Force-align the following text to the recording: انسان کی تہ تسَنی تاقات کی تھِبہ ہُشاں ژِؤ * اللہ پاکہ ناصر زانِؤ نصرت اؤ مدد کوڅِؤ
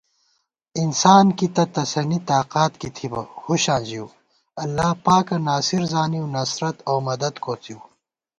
انسان 0.81 1.25
کی 1.37 1.47
تہ 1.55 1.63
تسَنی 1.73 2.19
تاقات 2.29 2.73
کی 2.81 2.89
تھِبہ 2.95 3.21
ہُشاں 3.43 3.81
ژِؤ 3.87 4.07
* 4.35 4.61
اللہ 4.63 4.89
پاکہ 5.05 5.35
ناصر 5.47 5.81
زانِؤ 5.91 6.25
نصرت 6.35 6.77
اؤ 6.89 6.97
مدد 7.07 7.33
کوڅِؤ 7.43 7.79